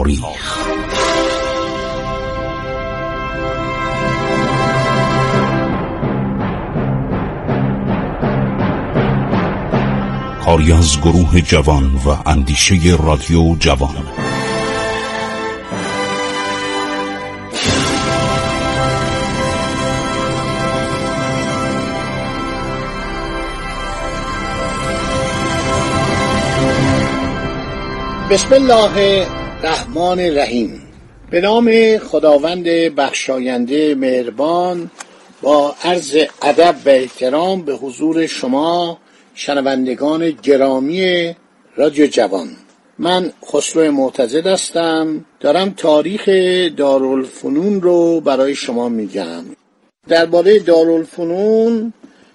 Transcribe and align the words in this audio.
تاریخ 0.00 0.20
کاری 10.44 10.72
از 10.72 11.00
گروه 11.00 11.40
جوان 11.40 11.84
و 12.06 12.28
اندیشه 12.28 12.96
رادیو 13.02 13.56
جوان. 13.56 13.94
بسم 28.30 28.52
الله 28.52 29.26
الرحمن 29.62 30.20
الرحیم. 30.20 30.82
به 31.30 31.40
نام 31.40 31.98
خداوند 31.98 32.64
بخشاینده 32.96 33.94
مهربان 33.94 34.90
با 35.42 35.74
عرض 35.84 36.16
ادب 36.42 36.74
و 36.86 36.88
احترام 36.88 37.62
به 37.62 37.74
حضور 37.74 38.26
شما 38.26 38.98
شنوندگان 39.34 40.30
گرامی 40.30 41.36
رادیو 41.76 42.06
جوان. 42.06 42.48
من 42.98 43.32
خسرو 43.44 43.92
معتزد 43.92 44.46
هستم. 44.46 45.24
دارم 45.40 45.74
تاریخ 45.76 46.28
دارالفنون 46.76 47.82
رو 47.82 48.20
برای 48.20 48.54
شما 48.54 48.88
میگم. 48.88 49.44
درباره 50.08 50.58
دارالفنون 50.58 51.92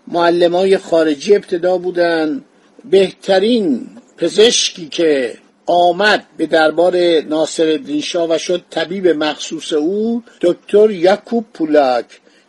معلمای 0.07 0.77
خارجی 0.77 1.35
ابتدا 1.35 1.77
بودن. 1.77 2.43
بهترین 2.89 3.87
پزشکی 4.17 4.87
که 4.87 5.37
آمد 5.65 6.25
به 6.37 6.45
دربار 6.45 7.21
ناصر 7.21 7.79
شاه 8.03 8.29
و 8.29 8.37
شد 8.37 8.63
طبیب 8.69 9.07
مخصوص 9.07 9.73
او 9.73 10.23
دکتر 10.41 10.91
یکوب 10.91 11.45
پولاک 11.53 12.05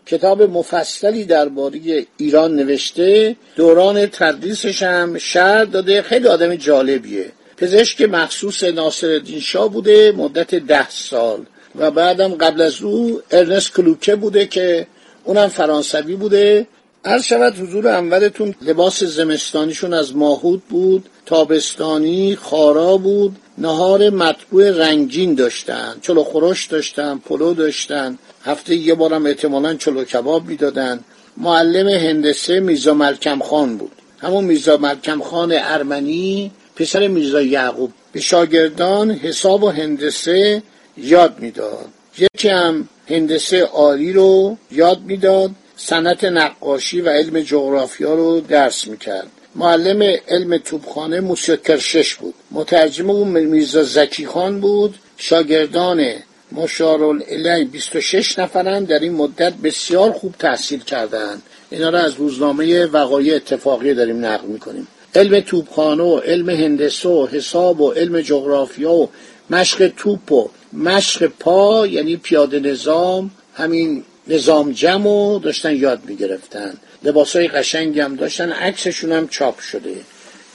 کتاب 0.06 0.42
مفصلی 0.42 1.24
درباره 1.24 2.06
ایران 2.16 2.56
نوشته. 2.56 3.36
دوران 3.56 4.06
تدریسش 4.06 4.82
هم 4.82 5.18
شهر 5.18 5.64
داده. 5.64 6.02
خیلی 6.02 6.28
آدم 6.28 6.54
جالبیه. 6.54 7.26
پزشک 7.56 8.02
مخصوص 8.02 8.64
ناصر 8.64 9.20
شاه 9.40 9.68
بوده 9.68 10.12
مدت 10.12 10.54
ده 10.54 10.90
سال. 10.90 11.40
و 11.78 11.90
بعدم 11.90 12.34
قبل 12.34 12.60
از 12.60 12.82
او 12.82 13.20
ارنست 13.30 13.74
کلوکه 13.74 14.16
بوده 14.16 14.46
که 14.46 14.86
اونم 15.24 15.48
فرانسوی 15.48 16.16
بوده. 16.16 16.66
هر 17.06 17.20
شود 17.20 17.58
حضور 17.58 17.88
اولتون 17.88 18.54
لباس 18.62 19.04
زمستانیشون 19.04 19.94
از 19.94 20.16
ماهود 20.16 20.62
بود 20.68 21.08
تابستانی 21.26 22.36
خارا 22.36 22.96
بود 22.96 23.36
نهار 23.58 24.10
مطبوع 24.10 24.70
رنگین 24.70 25.34
داشتن 25.34 25.94
چلو 26.02 26.24
خورش 26.24 26.66
داشتن 26.66 27.18
پلو 27.18 27.54
داشتن 27.54 28.18
هفته 28.44 28.74
یه 28.74 28.94
بارم 28.94 29.26
احتمالا 29.26 29.74
چلو 29.74 30.04
کباب 30.04 30.46
می‌دادن. 30.46 31.00
معلم 31.36 31.88
هندسه 31.88 32.60
میزا 32.60 32.94
ملکم 32.94 33.40
خان 33.40 33.76
بود. 33.76 33.92
همون 34.18 34.44
میزا 34.44 34.76
ملکم 34.76 35.20
خان 35.22 35.52
ارمنی 35.54 36.50
پسر 36.76 37.06
میزا 37.06 37.42
یعقوب. 37.42 37.92
به 38.12 38.20
شاگردان 38.20 39.10
حساب 39.10 39.62
و 39.62 39.68
هندسه 39.68 40.62
یاد 40.96 41.36
می‌داد. 41.38 41.86
یکی 42.18 42.48
هم 42.48 42.88
هندسه 43.08 43.62
عالی 43.64 44.12
رو 44.12 44.56
یاد 44.72 45.00
می‌داد. 45.00 45.50
سنت 45.76 46.24
نقاشی 46.24 47.00
و 47.00 47.08
علم 47.08 47.40
جغرافیا 47.40 48.14
رو 48.14 48.40
درس 48.40 48.86
می‌کرد. 48.86 49.30
معلم 49.54 50.18
علم 50.28 50.56
توبخانه 50.58 51.20
موسیو 51.20 51.56
کرشش 51.56 52.14
بود. 52.14 52.34
مترجم 52.50 53.10
اون 53.10 53.28
میرزا 53.28 53.82
زکی 53.82 54.26
خان 54.26 54.60
بود. 54.60 54.94
شاگردان 55.16 56.04
مشارالعلی 56.52 57.64
26 57.64 58.38
نفرن. 58.38 58.84
در 58.84 58.98
این 58.98 59.12
مدت 59.12 59.52
بسیار 59.54 60.12
خوب 60.12 60.34
تحصیل 60.38 60.80
کردند 60.80 61.42
اینا 61.70 61.90
رو 61.90 61.98
از 61.98 62.14
روزنامه 62.14 62.86
وقایع 62.86 63.36
اتفاقی 63.36 63.94
داریم 63.94 64.24
نقل 64.24 64.46
می‌کنیم. 64.46 64.88
علم 65.14 65.40
توبخانه 65.40 66.02
و 66.02 66.18
علم 66.18 66.50
هندسه 66.50 67.08
و 67.08 67.26
حساب 67.26 67.80
و 67.80 67.92
علم 67.92 68.20
جغرافیا 68.20 68.92
و 68.92 69.10
مشق 69.50 69.92
توپ 69.96 70.32
و 70.32 70.48
مشق 70.72 71.26
پا 71.26 71.86
یعنی 71.86 72.16
پیاده 72.16 72.60
نظام 72.60 73.30
همین 73.54 74.04
نظام 74.28 74.72
جمع 74.72 75.40
داشتن 75.40 75.76
یاد 75.76 76.00
می‌گرفتن. 76.04 76.74
لباس 77.02 77.36
های 77.36 77.48
قشنگی 77.48 78.00
هم 78.00 78.16
داشتن 78.16 78.52
عکسشون 78.52 79.12
هم 79.12 79.28
چاپ 79.28 79.60
شده. 79.60 79.96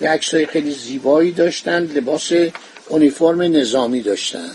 یه 0.01 0.09
عکس 0.09 0.33
های 0.33 0.45
خیلی 0.45 0.71
زیبایی 0.71 1.31
داشتن 1.31 1.83
لباس 1.83 2.31
اونیفرم 2.87 3.41
نظامی 3.41 4.01
داشتن. 4.01 4.51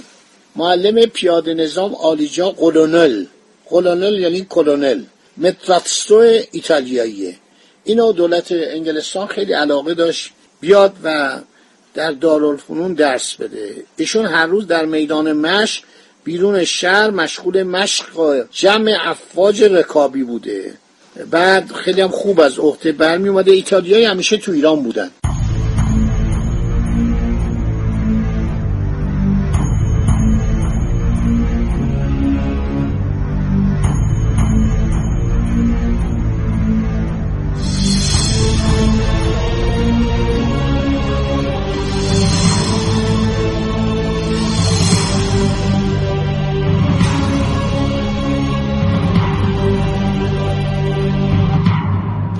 معلم 0.56 1.06
پیاده 1.06 1.54
نظام 1.54 1.94
آلیجا 1.94 2.50
قلونل 2.50 3.24
قلونل 3.66 4.18
یعنی 4.18 4.46
کلونل. 4.48 5.02
متراتستو 5.36 6.14
ایتالیاییه. 6.52 7.36
اینو 7.84 8.12
دولت 8.12 8.46
انگلستان 8.50 9.26
خیلی 9.26 9.52
علاقه 9.52 9.94
داشت 9.94 10.30
بیاد 10.60 10.94
و 11.02 11.38
در 11.94 12.12
دارالفنون 12.12 12.94
درس 12.94 13.34
بده. 13.34 13.74
ایشون 13.96 14.26
هر 14.26 14.46
روز 14.46 14.66
در 14.66 14.84
میدان 14.84 15.32
مشق 15.32 15.82
بیرون 16.26 16.64
شهر 16.64 17.10
مشغول 17.10 17.62
مشق 17.62 18.44
جمع 18.52 18.96
افواج 19.00 19.62
رکابی 19.62 20.22
بوده. 20.22 20.74
بعد 21.30 21.72
خیلی 21.72 22.00
هم 22.00 22.08
خوب 22.08 22.40
از 22.40 22.58
عهده 22.58 22.92
برمی 22.92 23.28
اومده 23.28 23.52
ایتالیایی 23.52 24.04
همیشه 24.04 24.36
تو 24.36 24.52
ایران 24.52 24.82
بودن. 24.82 25.10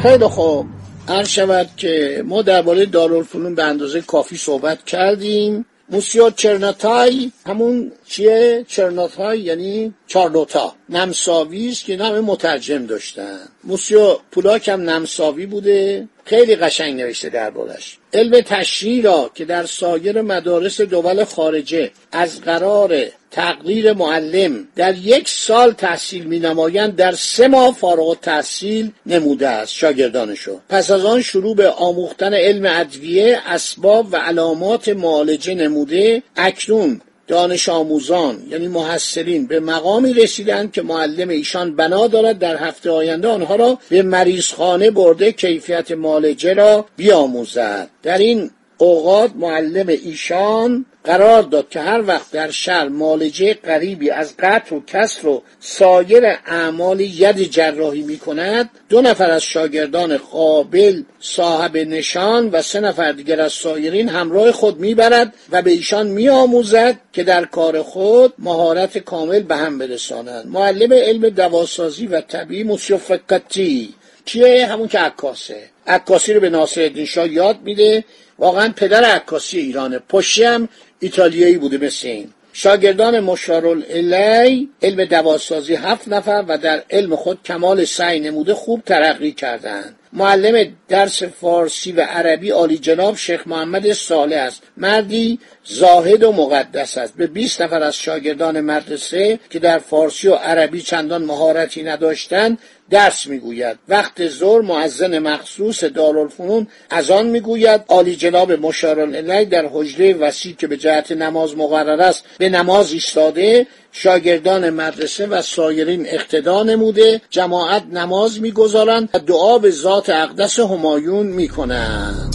خیلی 0.06 0.24
خوب. 0.24 0.66
هر 1.08 1.24
شود 1.24 1.68
که 1.76 2.22
ما 2.26 2.42
درباره 2.42 2.86
دارالفنون 2.86 3.54
به 3.54 3.64
اندازه 3.64 4.00
کافی 4.00 4.36
صحبت 4.36 4.84
کردیم. 4.84 5.66
موسیو 5.88 6.30
چرناتای 6.30 7.32
همون 7.46 7.92
چیه؟ 8.08 8.64
چرناتای 8.68 9.40
یعنی 9.40 9.94
چارلوتا. 10.06 10.74
نمساوی 10.88 11.68
است 11.68 11.84
که 11.84 11.96
نام 11.96 12.20
مترجم 12.20 12.86
داشتن. 12.86 13.38
موسیو 13.64 14.16
پولاک 14.30 14.68
هم 14.68 14.90
نمساوی 14.90 15.46
بوده. 15.46 16.08
خیلی 16.24 16.56
قشنگ 16.56 17.00
نوشته 17.00 17.28
دربارش. 17.28 17.98
علم 18.12 18.40
تشریح 18.40 19.04
را 19.04 19.30
که 19.34 19.44
در 19.44 19.66
سایر 19.66 20.22
مدارس 20.22 20.80
دول 20.80 21.24
خارجه 21.24 21.90
از 22.12 22.40
قرار 22.40 23.06
تقدیر 23.36 23.92
معلم. 23.92 24.68
در 24.76 24.94
یک 24.94 25.28
سال 25.28 25.72
تحصیل 25.72 26.24
می 26.24 26.38
نمایند 26.38 26.96
در 26.96 27.12
سه 27.12 27.48
ماه 27.48 27.74
فارغ 27.74 28.20
تحصیل 28.20 28.90
نموده 29.06 29.48
است 29.48 29.74
شاگردانشو. 29.74 30.60
پس 30.68 30.90
از 30.90 31.04
آن 31.04 31.22
شروع 31.22 31.56
به 31.56 31.70
آموختن 31.70 32.34
علم 32.34 32.80
ادویه 32.80 33.38
اسباب 33.46 34.06
و 34.12 34.16
علامات 34.16 34.88
معالجه 34.88 35.54
نموده 35.54 36.22
اکنون 36.36 37.00
دانش 37.28 37.68
آموزان 37.68 38.42
یعنی 38.50 38.68
محصلین 38.68 39.46
به 39.46 39.60
مقامی 39.60 40.12
رسیدند 40.12 40.72
که 40.72 40.82
معلم 40.82 41.28
ایشان 41.28 41.76
بنا 41.76 42.06
دارد 42.06 42.38
در 42.38 42.56
هفته 42.56 42.90
آینده 42.90 43.28
آنها 43.28 43.56
را 43.56 43.78
به 43.88 44.02
مریضخانه 44.02 44.90
برده 44.90 45.32
کیفیت 45.32 45.90
معالجه 45.90 46.54
را 46.54 46.86
بیاموزد. 46.96 47.88
در 48.02 48.18
این 48.18 48.50
اوقات 48.78 49.30
معلم 49.34 49.88
ایشان 49.88 50.86
قرار 51.04 51.42
داد 51.42 51.68
که 51.68 51.80
هر 51.80 52.02
وقت 52.06 52.32
در 52.32 52.50
شهر 52.50 52.88
مالجه 52.88 53.54
قریبی 53.54 54.10
از 54.10 54.34
قطع 54.38 54.76
و 54.76 54.80
کسر 54.86 55.28
و 55.28 55.42
سایر 55.60 56.26
اعمال 56.46 57.00
ید 57.00 57.36
جراحی 57.36 58.02
می 58.02 58.18
کند 58.18 58.70
دو 58.88 59.00
نفر 59.00 59.30
از 59.30 59.42
شاگردان 59.42 60.16
قابل 60.16 61.02
صاحب 61.20 61.76
نشان 61.76 62.50
و 62.50 62.62
سه 62.62 62.80
نفر 62.80 63.12
دیگر 63.12 63.40
از 63.40 63.52
سایرین 63.52 64.08
همراه 64.08 64.52
خود 64.52 64.80
می‌برد 64.80 65.34
و 65.50 65.62
به 65.62 65.70
ایشان 65.70 66.06
میآموزد 66.06 66.96
که 67.12 67.24
در 67.24 67.44
کار 67.44 67.82
خود 67.82 68.32
مهارت 68.38 68.98
کامل 68.98 69.40
به 69.40 69.56
هم 69.56 69.78
برسانند. 69.78 70.46
معلم 70.46 70.92
علم 70.92 71.28
دواسازی 71.28 72.06
و 72.06 72.20
طبیعی 72.20 72.62
موسیو 72.62 72.96
فکتی 72.96 73.94
کیه؟ 74.24 74.66
همون 74.66 74.88
که 74.88 74.98
عکاسه. 74.98 75.75
عکاسی 75.86 76.32
رو 76.32 76.40
به 76.40 76.50
ناصر 76.50 77.04
شاه 77.04 77.28
یاد 77.28 77.60
میده. 77.62 78.04
واقعا 78.38 78.72
پدر 78.76 79.04
عکاسی 79.04 79.58
ایرانه 79.58 79.98
پشتی 79.98 80.44
هم 80.44 80.68
ایتالیایی 81.00 81.58
بوده 81.58 81.78
مثل 81.78 82.08
این. 82.08 82.32
شاگردان 82.52 83.20
مشارالعلی 83.20 84.68
علم 84.82 85.04
دواسازی 85.04 85.74
هفت 85.74 86.08
نفر 86.08 86.44
و 86.48 86.58
در 86.58 86.82
علم 86.90 87.16
خود 87.16 87.42
کمال 87.42 87.84
سعی 87.84 88.20
نموده 88.20 88.54
خوب 88.54 88.82
ترقی 88.86 89.32
کردند 89.32 89.96
معلم 90.12 90.72
درس 90.88 91.22
فارسی 91.22 91.92
و 91.92 92.00
عربی 92.00 92.50
عالی 92.50 92.78
جناب 92.78 93.16
شیخ 93.16 93.46
محمد 93.46 93.92
صالح 93.92 94.36
است. 94.36 94.62
مردی 94.76 95.38
زاهد 95.64 96.22
و 96.22 96.32
مقدس 96.32 96.98
است. 96.98 97.14
به 97.16 97.26
20 97.26 97.62
نفر 97.62 97.82
از 97.82 97.96
شاگردان 97.96 98.60
مدرسه 98.60 99.38
که 99.50 99.58
در 99.58 99.78
فارسی 99.78 100.28
و 100.28 100.34
عربی 100.34 100.82
چندان 100.82 101.24
مهارتی 101.24 101.82
نداشتند 101.82 102.58
درس 102.90 103.26
می‌گوید. 103.26 103.78
وقت 103.88 104.28
ظهر 104.28 104.60
معزن 104.60 105.18
مخصوص 105.18 105.84
دارالفنون 105.84 106.66
از 106.90 107.10
آن 107.10 107.26
می‌گوید 107.26 107.80
عالی 107.88 108.16
جناب 108.16 108.52
مشاران 108.52 109.14
الی 109.14 109.44
در 109.44 109.66
حجره 109.72 110.14
وسیع 110.14 110.54
که 110.54 110.66
به 110.66 110.76
جهت 110.76 111.12
نماز 111.12 111.56
مقرر 111.56 112.00
است 112.00 112.24
به 112.38 112.48
نماز 112.48 112.92
ایستاده 112.92 113.66
شاگردان 113.92 114.70
مدرسه 114.70 115.26
و 115.26 115.42
سایرین 115.42 116.06
اقتدا 116.08 116.62
نموده 116.62 117.20
جماعت 117.30 117.82
نماز 117.92 118.40
می‌گذارند 118.40 119.08
و 119.14 119.18
دعا 119.18 119.58
به 119.58 119.70
ذات 119.96 120.10
اقدس 120.10 120.60
همایون 120.60 121.26
می‌کنند. 121.26 122.34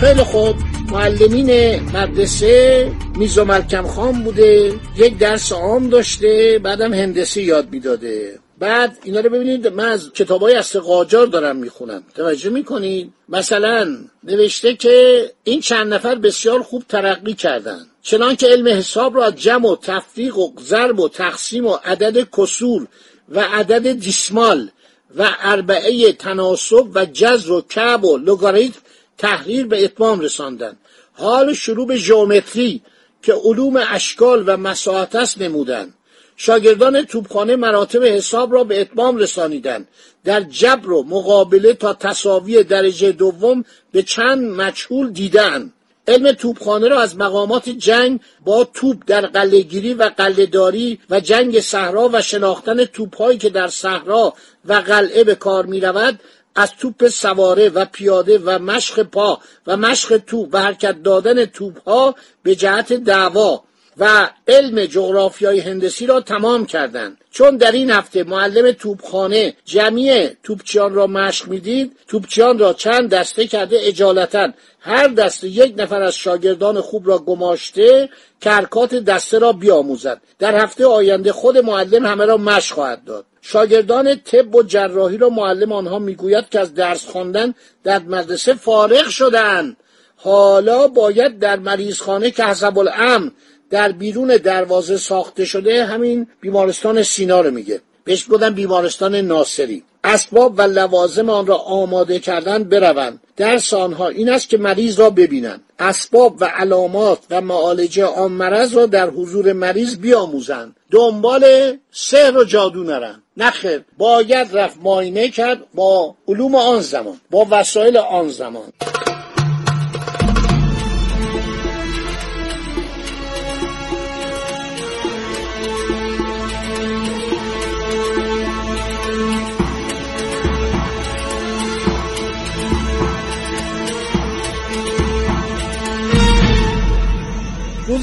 خیلی 0.00 0.22
خوب. 0.22 0.56
معلمین 0.90 1.80
مدرسه 1.96 2.92
میزا 3.16 3.44
ملکم 3.44 3.86
خان 3.86 4.24
بوده 4.24 4.72
یک 4.96 5.18
درس 5.18 5.52
عام 5.52 5.88
داشته 5.88 6.60
بعدم 6.62 6.94
هندسه 6.94 7.42
یاد 7.42 7.70
می‌داده. 7.70 8.43
بعد 8.58 8.98
اینا 9.04 9.20
رو 9.20 9.30
ببینید 9.30 9.66
من 9.66 9.84
از 9.84 10.12
کتاب 10.12 10.42
های 10.42 10.54
اصل 10.54 10.80
قاجار 10.80 11.26
دارم 11.26 11.56
می‌خونم. 11.56 12.02
توجه 12.14 12.50
می‌کنید؟ 12.50 13.12
مثلا 13.28 13.98
نوشته 14.24 14.74
که 14.74 15.30
این 15.44 15.60
چند 15.60 15.94
نفر 15.94 16.14
بسیار 16.14 16.62
خوب 16.62 16.84
ترقی 16.88 17.34
کردن 17.34 17.86
چنان 18.02 18.36
که 18.36 18.46
علم 18.46 18.68
حساب 18.68 19.16
را 19.16 19.24
از 19.24 19.36
جمع 19.36 19.68
و 19.68 19.76
تفریق 19.76 20.38
و 20.38 20.52
ضرب 20.60 21.00
و 21.00 21.08
تقسیم 21.08 21.66
و 21.66 21.78
عدد 21.84 22.30
کسور 22.30 22.86
و 23.28 23.40
عدد 23.40 23.92
دیسمال 23.92 24.70
و 25.16 25.30
اربعه 25.40 26.12
تناسب 26.12 26.86
و 26.94 27.04
جذر 27.04 27.52
و 27.52 27.60
کب 27.60 28.04
و 28.04 28.18
لگاریتم 28.18 28.80
تحریر 29.18 29.66
به 29.66 29.84
اتمام 29.84 30.20
رساندن 30.20 30.76
حال 31.12 31.54
شروع 31.54 31.86
به 31.86 31.96
ژئومتری 31.96 32.82
که 33.22 33.32
علوم 33.32 33.82
اشکال 33.90 34.44
و 34.46 34.56
مساحت 34.56 35.14
است 35.14 35.40
نمودند. 35.40 35.94
شاگردان 36.36 37.02
توپخانه 37.02 37.56
مراتب 37.56 38.04
حساب 38.04 38.52
را 38.52 38.64
به 38.64 38.80
اتمام 38.80 39.16
رسانیدند 39.16 39.88
در 40.24 40.40
جبر 40.40 40.90
و 40.90 41.02
مقابله 41.02 41.72
تا 41.72 41.94
تصاوی 41.94 42.64
درجه 42.64 43.12
دوم 43.12 43.64
به 43.92 44.02
چند 44.02 44.44
مجهول 44.44 45.10
دیدن. 45.10 45.72
علم 46.08 46.32
توپخانه 46.32 46.88
را 46.88 47.00
از 47.00 47.16
مقامات 47.16 47.68
جنگ 47.68 48.20
با 48.44 48.64
توپ 48.64 48.96
در 49.06 49.26
قلهگیری 49.26 49.94
و 49.94 50.10
قلهداری 50.16 50.98
و 51.10 51.20
جنگ 51.20 51.60
صحرا 51.60 52.10
و 52.12 52.22
شناختن 52.22 52.84
توپهایی 52.84 53.38
که 53.38 53.50
در 53.50 53.68
صحرا 53.68 54.34
و 54.64 54.72
قلعه 54.72 55.24
به 55.24 55.34
کار 55.34 55.66
می 55.66 55.80
رود 55.80 56.20
از 56.54 56.70
توپ 56.80 57.08
سواره 57.08 57.68
و 57.68 57.84
پیاده 57.84 58.38
و 58.38 58.58
مشق 58.58 59.02
پا 59.02 59.40
و 59.66 59.76
مشق 59.76 60.16
توپ 60.16 60.48
و 60.52 60.58
حرکت 60.62 61.02
دادن 61.02 61.44
توپ 61.44 61.88
ها 61.88 62.14
به 62.42 62.54
جهت 62.54 62.92
دعوا 62.92 63.62
و 63.98 64.30
علم 64.48 64.84
جغرافیای 64.84 65.60
هندسی 65.60 66.06
را 66.06 66.20
تمام 66.20 66.66
کردند 66.66 67.18
چون 67.30 67.56
در 67.56 67.72
این 67.72 67.90
هفته 67.90 68.24
معلم 68.24 68.72
توپخانه 68.72 69.54
جمعی 69.64 70.28
توپچیان 70.42 70.94
را 70.94 71.06
مشق 71.06 71.48
می‌دید 71.48 71.96
توپچیان 72.08 72.58
را 72.58 72.72
چند 72.72 73.10
دسته 73.10 73.46
کرده 73.46 73.78
اجالتا 73.80 74.48
هر 74.80 75.08
دسته 75.08 75.48
یک 75.48 75.74
نفر 75.78 76.02
از 76.02 76.14
شاگردان 76.14 76.80
خوب 76.80 77.08
را 77.08 77.18
گماشته 77.18 78.08
کرکات 78.40 78.94
دسته 78.94 79.38
را 79.38 79.52
بیاموزد. 79.52 80.20
در 80.38 80.54
هفته 80.54 80.86
آینده 80.86 81.32
خود 81.32 81.58
معلم 81.58 82.06
همه 82.06 82.24
را 82.24 82.36
مشق 82.36 82.74
خواهد 82.74 83.04
داد. 83.04 83.24
شاگردان 83.42 84.20
طب 84.20 84.54
و 84.54 84.62
جراحی 84.62 85.16
را 85.16 85.28
معلم 85.28 85.72
آنها 85.72 85.98
می‌گوید 85.98 86.48
که 86.48 86.60
از 86.60 86.74
درس 86.74 87.06
خواندن 87.06 87.54
در 87.84 87.98
مدرسه 87.98 88.54
فارغ 88.54 89.08
شدند 89.08 89.76
حالا 90.16 90.88
باید 90.88 91.38
در 91.38 91.58
مریضخانه 91.58 92.30
که 92.30 92.44
حسب 92.44 92.78
الامن 92.78 93.32
در 93.74 93.92
بیرون 93.92 94.36
دروازه 94.36 94.96
ساخته 94.96 95.44
شده 95.44 95.84
همین 95.84 96.26
بیمارستان 96.40 97.02
سینا 97.02 97.40
رو 97.40 97.50
میگه. 97.50 97.80
بهش 98.04 98.24
بودن 98.24 98.54
بیمارستان 98.54 99.14
ناصری. 99.14 99.82
اسباب 100.04 100.54
و 100.58 100.62
لوازم 100.62 101.30
آن 101.30 101.46
را 101.46 101.56
آماده 101.56 102.18
کردن 102.18 102.64
بروند. 102.64 103.20
درس 103.36 103.74
آنها 103.74 104.08
این 104.08 104.28
است 104.28 104.48
که 104.48 104.58
مریض 104.58 105.00
را 105.00 105.10
ببینند. 105.10 105.60
اسباب 105.78 106.36
و 106.40 106.44
علامات 106.44 107.18
و 107.30 107.40
معالجه 107.40 108.04
آن 108.04 108.32
مرض 108.32 108.76
را 108.76 108.86
در 108.86 109.10
حضور 109.10 109.52
مریض 109.52 109.96
بیاموزند. 109.96 110.76
دنبال 110.90 111.76
سحر 111.92 112.38
و 112.38 112.44
جادو 112.44 112.84
نرن 112.84 113.22
نخیر 113.36 113.84
باید 113.98 114.56
رفت 114.56 114.78
ماینه 114.82 115.28
کرد 115.28 115.58
با 115.74 116.14
علوم 116.28 116.54
آن 116.54 116.80
زمان 116.80 117.20
با 117.30 117.46
وسایل 117.50 117.96
آن 117.96 118.28
زمان. 118.28 118.72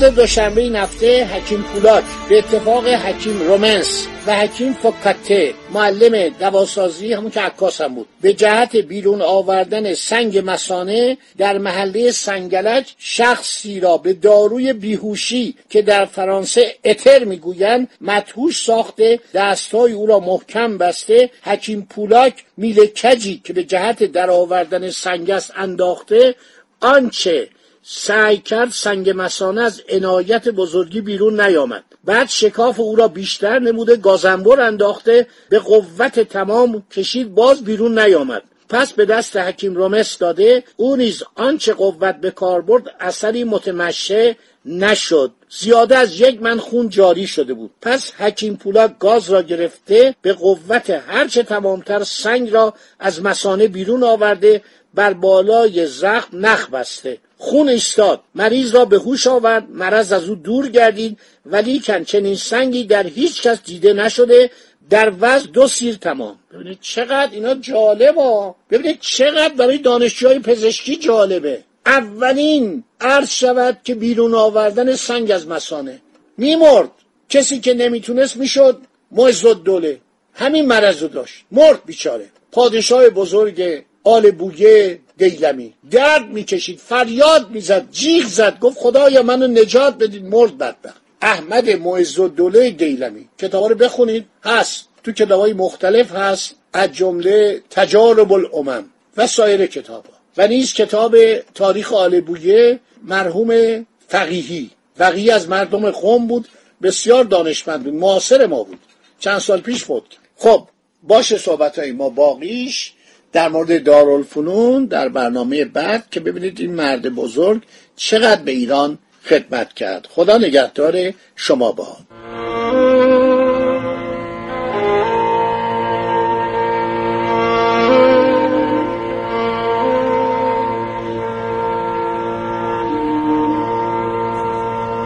روز 0.02 0.16
دوشنبه 0.16 0.62
این 0.62 0.76
هفته 0.76 1.26
حکیم 1.26 1.64
پولاد 1.64 2.04
به 2.30 2.38
اتفاق 2.38 2.88
حکیم 2.88 3.42
رومنس 3.42 4.08
و 4.28 4.36
حکیم 4.36 4.74
فکاته. 4.74 5.54
معلم 5.74 6.30
دواسازی 6.30 7.14
همون 7.14 7.32
که 7.32 7.42
عکاس 7.42 7.82
هم 7.82 7.96
بود. 7.96 8.08
به 8.22 8.34
جهت 8.34 8.76
بیرون 8.76 9.22
آوردن 9.22 9.94
سنگ 9.94 10.42
مسانه 10.46 11.18
در 11.38 11.58
محله 11.58 12.12
سنگلج 12.12 12.94
شخصی 12.98 13.80
را 13.80 13.98
به 13.98 14.14
داروی 14.14 14.74
بیهوشی 14.74 15.56
که 15.70 15.82
در 15.82 16.06
فرانسه 16.06 16.76
اتر 16.86 17.24
می‌گویند 17.24 17.88
مدهوش 18.02 18.64
ساخته 18.64 19.20
دستهای 19.34 19.92
او 19.92 20.08
را 20.08 20.20
محکم 20.20 20.78
بسته 20.78 21.30
حکیم 21.44 21.88
پولاک 21.90 22.44
میل 22.58 22.86
کجی 22.86 23.42
که 23.44 23.54
به 23.54 23.64
جهت 23.64 24.04
درآوردن 24.04 24.90
سنگس 24.90 25.52
انداخته 25.56 26.36
آنچه 26.82 27.48
سعی 27.84 28.38
کرد 28.38 28.72
سنگ 28.72 29.14
مسانه 29.16 29.62
از 29.62 29.82
عنایت 29.90 30.50
بزرگی 30.50 31.02
بیرون 31.02 31.42
نیامد. 31.42 31.84
بعد 32.06 32.30
شکاف 32.30 32.80
او 32.80 32.96
را 32.96 33.08
بیشتر 33.08 33.60
نموده 33.60 33.96
گازنبر 33.96 34.62
انداخته 34.62 35.28
به 35.50 35.60
قوت 35.60 36.20
تمام 36.20 36.84
کشید 36.92 37.36
باز 37.36 37.64
بیرون 37.64 38.00
نیامد. 38.00 38.44
پس 38.70 38.94
به 38.94 39.06
دست 39.06 39.38
حکیم 39.38 39.76
رومس 39.76 40.18
داده 40.18 40.64
او 40.78 40.96
نیز 40.96 41.24
آنچه 41.36 41.74
قوت 41.74 42.16
به 42.16 42.32
کار 42.32 42.62
برد 42.62 42.96
اثری 43.00 43.44
متمشه 43.44 44.36
نشد. 44.66 45.32
زیاده 45.50 45.98
از 45.98 46.20
یک 46.20 46.42
من 46.42 46.60
خون 46.60 46.90
جاری 46.90 47.28
شده 47.28 47.54
بود. 47.54 47.72
پس 47.82 48.14
حکیم 48.14 48.56
پولا 48.56 48.88
گاز 48.88 49.30
را 49.30 49.42
گرفته 49.42 50.16
به 50.22 50.34
قوت 50.34 50.90
هرچه 50.90 51.44
تمامتر 51.44 52.04
سنگ 52.04 52.50
را 52.54 52.74
از 53.00 53.22
مسانه 53.22 53.68
بیرون 53.68 54.04
آورده 54.04 54.62
بر 54.94 55.14
بالای 55.14 55.88
زخم 55.88 56.46
نخ 56.46 56.70
بسته. 56.70 57.18
خون 57.44 57.70
ایستاد 57.70 58.20
مریض 58.36 58.76
را 58.76 58.86
به 58.86 58.98
هوش 58.98 59.28
آورد. 59.28 59.70
مرض 59.70 60.12
از 60.12 60.30
او 60.30 60.36
دور 60.36 60.70
گردید. 60.70 61.20
ولی 61.46 61.80
چنین 61.80 62.36
سنگی 62.36 62.84
در 62.84 63.08
هیچ 63.08 63.42
کس 63.42 63.58
دیده 63.66 63.94
نشده. 63.94 64.50
در 64.90 65.14
وزن 65.20 65.52
دو 65.52 65.68
سیر 65.68 65.96
تمام. 65.96 66.40
ببینید 66.54 66.78
چقدر 66.82 67.32
اینا 67.32 67.54
جالبه. 67.54 68.54
ببینید 68.70 69.00
چقدر 69.00 69.54
برای 69.54 69.78
دانشجوهای 69.78 70.40
پزشکی 70.40 70.96
جالبه. 70.96 71.64
اولین 71.86 72.84
عرض 73.02 73.30
شود 73.30 73.78
که 73.84 73.96
بیرون 73.96 74.34
آوردن 74.34 74.96
سنگ 74.96 75.32
از 75.32 75.48
مسانه. 75.48 76.02
میمرد. 76.38 76.92
کسی 77.30 77.60
که 77.60 77.74
نمی‌تونست 77.74 78.38
می‌شد 78.38 78.82
معز 79.12 79.46
دوله 79.46 80.00
همین 80.34 80.68
مرض 80.68 81.02
رو 81.02 81.08
داشت. 81.08 81.46
مرد 81.52 81.82
بیچاره. 81.86 82.30
پادشاه 82.52 83.10
بزرگ 83.10 83.84
آل 84.04 84.32
بویه 84.32 85.00
دیلمی 85.30 85.74
درد 85.92 86.30
می‌کشید 86.30 86.80
فریاد 86.80 87.50
می‌زد 87.50 87.92
جیغ 87.92 88.26
زد 88.26 88.60
گفت 88.60 88.78
خدایا 88.80 89.24
منو 89.24 89.48
نجات 89.48 89.98
بدید 89.98 90.26
مرد 90.26 90.58
بدبخت. 90.58 91.02
احمد 91.22 91.70
معز 91.70 92.20
دوله 92.20 92.70
دیلمی 92.70 93.30
کتاب 93.38 93.64
رو 93.70 93.76
بخونید. 93.76 94.26
هست. 94.44 94.88
تو 95.04 95.12
کتاب 95.12 95.50
مختلف 95.50 96.12
هست. 96.12 96.56
از 96.74 96.92
جمله 96.92 97.62
تجارب 97.70 98.34
الامم 98.34 98.86
و 99.18 99.28
سایر 99.28 99.66
کتاب 99.66 100.06
ها. 100.06 100.14
و 100.38 100.48
نیز 100.48 100.74
کتاب 100.74 101.16
تاریخ 101.36 101.94
آل 101.94 102.22
بویه 102.22 102.80
مرحوم 103.04 103.86
فقیهی. 104.08 104.70
فقیهی 104.96 105.32
از 105.32 105.50
مردم 105.50 105.92
قوم 105.92 106.28
بود. 106.28 106.48
بسیار 106.82 107.24
دانشمند 107.24 107.84
بود. 107.84 107.94
معاصر 107.94 108.46
ما 108.46 108.64
بود. 108.64 108.80
چند 109.20 109.40
سال 109.40 109.62
پیش 109.62 109.84
بود 109.84 110.16
خب 110.38 110.68
باشه 111.04 111.38
صحبت 111.38 111.80
های 111.80 111.92
ما 111.92 112.10
باقیش. 112.10 112.94
در 113.32 113.50
مورد 113.50 113.84
دارالفنون 113.84 114.86
در 114.86 115.10
برنامه 115.10 115.66
بعد 115.66 116.10
که 116.12 116.20
ببینید 116.20 116.60
این 116.60 116.74
مرد 116.74 117.10
بزرگ 117.10 117.62
چقدر 117.96 118.42
به 118.42 118.52
ایران 118.52 118.98
خدمت 119.24 119.74
کرد. 119.74 120.08
خدا 120.10 120.38
نگهدار 120.38 121.14
شما 121.36 121.72
با. 121.72 121.98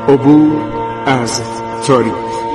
عبور 0.08 0.62
از 1.06 1.42
تاریخ. 1.88 2.55